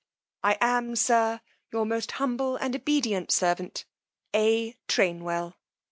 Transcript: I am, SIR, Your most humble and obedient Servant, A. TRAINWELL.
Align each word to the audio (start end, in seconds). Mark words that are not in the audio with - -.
I 0.43 0.57
am, 0.61 0.95
SIR, 0.95 1.41
Your 1.71 1.85
most 1.85 2.13
humble 2.13 2.55
and 2.55 2.75
obedient 2.75 3.31
Servant, 3.31 3.85
A. 4.33 4.75
TRAINWELL. 4.87 5.55